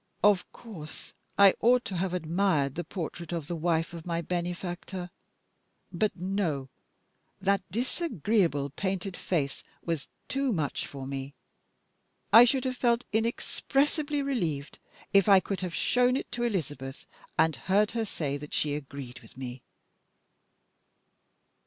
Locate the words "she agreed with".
18.55-19.37